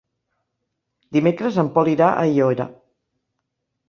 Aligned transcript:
Dimecres 1.17 1.59
en 1.63 1.69
Pol 1.75 1.91
irà 1.91 2.07
a 2.13 2.15
Aiora. 2.23 2.67